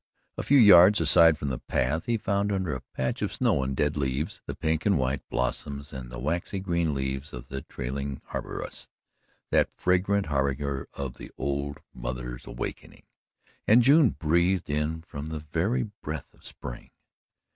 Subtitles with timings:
[0.35, 3.75] A few yards aside from the path he found, under a patch of snow and
[3.77, 8.19] dead leaves, the pink and white blossoms and the waxy green leaves of the trailing
[8.33, 8.89] arbutus,
[9.51, 13.03] that fragrant harbinger of the old Mother's awakening,
[13.67, 16.89] and June breathed in from it the very breath of spring.